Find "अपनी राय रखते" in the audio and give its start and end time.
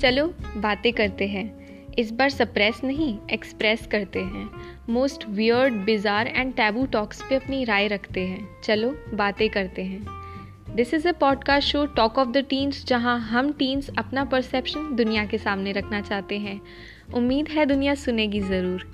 7.34-8.20